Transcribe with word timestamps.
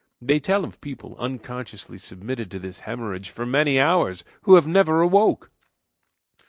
They 0.19 0.39
tell 0.39 0.65
of 0.65 0.81
people, 0.81 1.15
unconsciously 1.19 1.99
submitted 1.99 2.49
to 2.49 2.57
this 2.57 2.79
hemorrhage 2.79 3.29
for 3.29 3.45
many 3.45 3.79
hours, 3.79 4.23
who 4.41 4.55
have 4.55 4.65
never 4.65 4.99
awoke!" 4.99 5.51